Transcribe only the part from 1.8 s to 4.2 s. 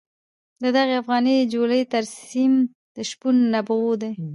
ترسیم د شپون نبوغ دی.